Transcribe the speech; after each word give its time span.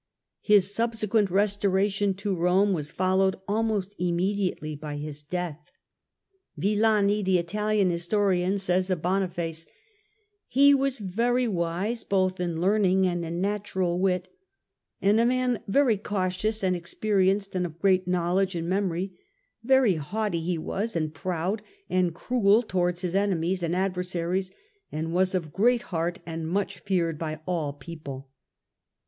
His 0.41 0.73
subsequent 0.73 1.29
restoration 1.29 2.15
to 2.15 2.35
Eome 2.35 2.73
was 2.73 2.89
followed 2.89 3.35
almost 3.47 3.93
immediately 3.99 4.75
by 4.75 4.97
his 4.97 5.21
death. 5.21 5.71
(See 6.59 6.73
chapter 6.73 6.73
iii., 6.73 6.73
for 6.73 6.81
details 6.81 6.97
of 6.97 7.05
this.) 7.05 7.05
Villani, 7.05 7.21
the 7.21 7.37
Italian 7.37 7.89
historian 7.91 8.57
says 8.57 8.89
of 8.89 9.03
Boniface:" 9.03 9.67
He 10.47 10.73
was 10.73 10.97
very 10.97 11.47
wise 11.47 12.03
both 12.03 12.39
in 12.39 12.59
learning 12.59 13.05
and 13.05 13.23
in 13.23 13.41
natural 13.41 13.99
wit, 13.99 14.27
and 15.03 15.19
a 15.19 15.25
man 15.27 15.61
very 15.67 15.97
cautious 15.97 16.63
and 16.63 16.75
experienced 16.75 17.53
and 17.53 17.67
of 17.67 17.77
great 17.77 18.07
knowledge 18.07 18.55
and 18.55 18.67
memory; 18.67 19.13
very 19.63 19.97
haughty 19.97 20.41
he 20.41 20.57
was, 20.57 20.95
and 20.95 21.13
proud, 21.13 21.61
and 21.91 22.15
cruel 22.15 22.63
towards 22.63 23.01
his 23.01 23.13
enemies 23.13 23.61
and 23.61 23.75
ad 23.75 23.93
versaries, 23.93 24.49
and 24.91 25.13
was 25.13 25.35
of 25.35 25.53
great 25.53 25.83
heart 25.93 26.17
and 26.25 26.47
much 26.47 26.79
feared 26.79 27.19
by 27.19 27.39
all 27.45 27.71
people 27.71 28.31